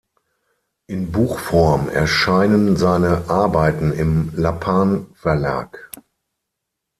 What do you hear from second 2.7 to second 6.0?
seine Arbeiten im Lappan Verlag.